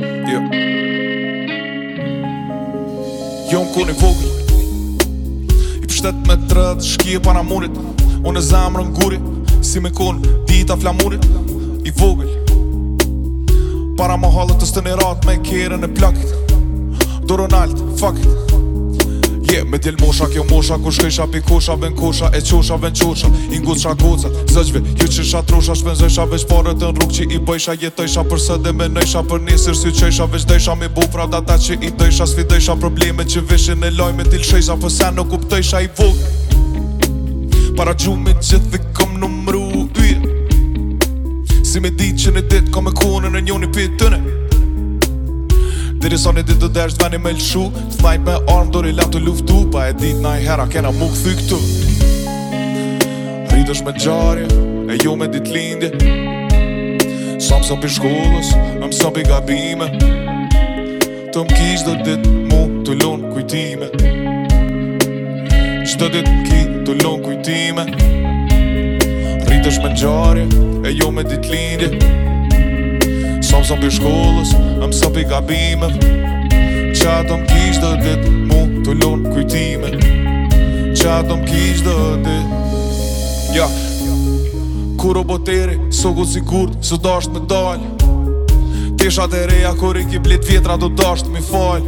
[0.00, 0.42] Yeah.
[3.52, 4.30] Jo m'koni jo, vogli
[5.82, 7.74] I pështet me trët Shkije pa namurit
[8.22, 9.18] Unë e zamrë n'guri
[9.64, 11.26] Si me kon dita flamurit
[11.82, 12.30] I vogli
[13.98, 16.54] Para më halët të stë një ratë Me kjerën e plakit
[17.28, 18.56] Do Ronald, fuck it
[19.70, 23.28] Me djel mosha kjo mosha ku shkesha pi kosha ven kosha E qosha ven qosha
[23.52, 27.40] Ingut sha gocat Zëgjve ju që sha trosha Shpenzojsha veç parët në rrug që i
[27.44, 31.58] bëjsha Jetojsha për së dhe menojsha Për nisër si qesha veç dëjsha Mi bu data
[31.58, 35.10] që i dëjsha Sfi dëjsha probleme që vishin e lojme Til shesha për po se
[35.14, 40.16] nuk kuptojsha i vogë Para gjumit gjithë dhe kom numru uj.
[41.68, 44.37] Si me di që në dit Kom e kone në njoni pitë të në
[45.98, 47.64] Diri sa një ditë të desh të veni me lëshu
[47.96, 51.08] Të me armë dori lam të luftu Pa e ditë na i hera kena mu
[51.10, 51.58] këthy këtu
[53.50, 54.46] Rritë është me gjarje
[54.94, 56.14] E ju jo me ditë lindje
[57.42, 59.90] Sa më sëpi shkullës Më më sëpi gabime
[61.34, 63.90] Të më kishë dhe ditë mu të lunë kujtime
[65.98, 67.88] Qdo ditë ki të lunë kujtime
[69.50, 72.26] Rritë është me gjarje E ju jo me ditë lindje
[73.48, 75.94] Sa më sëm për shkollës, më më për gabimet
[76.98, 79.92] Qa të më kishtë dhe dit, mu të lonë kujtime
[80.98, 83.70] Qa të më kishtë dhe dit ja.
[85.00, 87.86] Kur o botere, së gëtë si së dasht me dal
[89.00, 91.86] Pesha dhe reja, kur i ki blit vjetra, do dasht me fal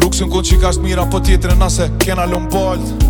[0.00, 3.07] Rukësën kënë qikasht mira, po tjetërën nase kena lomë baltë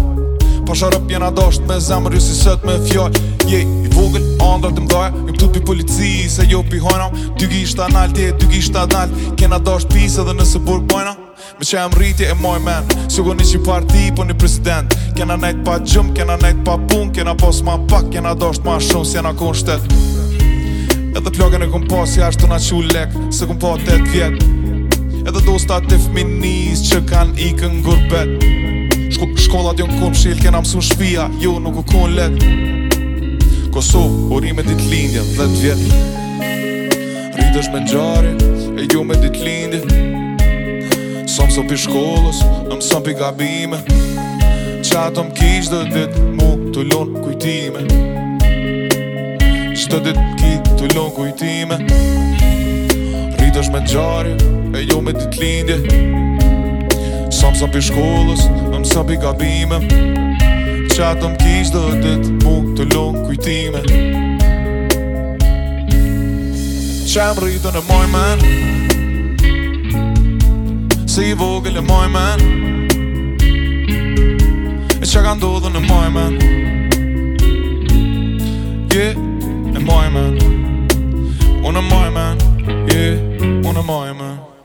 [0.69, 3.15] Pasharëp po jena dasht me zemër ju si sët me fjall
[3.49, 7.07] Jej, yeah, i vogël, andrat të mdoja Jem tut pi polici, se jo pi hojna
[7.41, 9.09] Ty gisht anal, ti e ty gisht anal
[9.41, 11.15] Kena dasht pisa dhe nëse burk bojna
[11.57, 14.37] Me që e më rritje e moj men Si ugo një që parti, po një
[14.37, 18.69] president Kena nejt pa gjëm, kena nejt pa pun Kena pos ma pak, kena dasht
[18.69, 19.89] ma shumë Si jena kon shtet
[21.17, 25.01] Edhe plogën e kom pas, si ashtu na që lek Se kom pa 8 vjet
[25.25, 28.78] Edhe dosta të fminis që kan ikën gurbet Edhe
[29.19, 32.45] Shko, shkollat jon kon pshil, kena mësun shpia Jo, nuk u kon let
[33.75, 38.35] Kosovë, uri me dit lindje dhe t'vjet Rritësh me njari,
[38.83, 39.83] e jo me dit lindje
[41.35, 43.83] Sëm sëm pi shkollos, në mësëm pi gabime
[44.99, 46.03] Qatë më kishë dhe
[46.41, 47.85] mu të lonë kujtime
[49.75, 51.81] Qëtë dit ki të lonë kujtime
[53.39, 56.37] Rritësh me e jo me dit e jo me dit lindje
[57.39, 59.77] Sa më sapi shkollës, më më sapi gabime
[60.91, 63.83] Qatë më kishë dhe ditë, mu të lungë kujtime
[67.13, 68.43] Qa më rritën e moj men
[71.13, 72.43] Si i vogël e moj men
[74.99, 76.35] E qa ka ndodhën e moj men
[78.91, 79.07] Je,
[79.79, 80.35] e moj men
[81.63, 82.37] Unë e moj men
[82.91, 83.07] Je,
[83.63, 84.58] unë e moj men